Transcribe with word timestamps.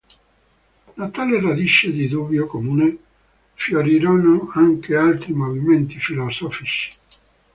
Da 0.97 1.09
tale 1.13 1.39
radice 1.41 1.91
di 1.91 2.07
dubbio 2.07 2.47
comune 2.47 2.97
fiorirono 3.53 4.49
anche 4.51 4.95
altri 4.95 5.31
movimenti 5.31 5.99
filosofici. 5.99 6.91